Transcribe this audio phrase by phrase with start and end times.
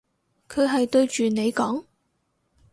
[0.49, 1.85] 佢係對住你講？